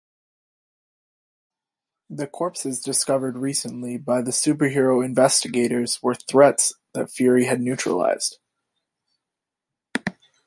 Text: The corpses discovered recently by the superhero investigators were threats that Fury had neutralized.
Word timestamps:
The 2.09 2.25
corpses 2.25 2.81
discovered 2.81 3.37
recently 3.37 3.97
by 3.99 4.23
the 4.23 4.31
superhero 4.31 5.05
investigators 5.05 6.01
were 6.01 6.15
threats 6.15 6.73
that 6.95 7.11
Fury 7.11 7.45
had 7.45 7.61
neutralized. 7.61 8.39